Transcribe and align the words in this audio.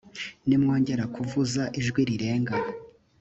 nimwongera 0.47 1.03
kuvuza 1.15 1.63
ijwi 1.79 2.01
rirenga. 2.09 2.55